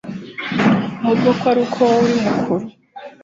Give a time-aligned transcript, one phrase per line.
[1.01, 2.65] ahubwo ko aruko wowe uri mukuru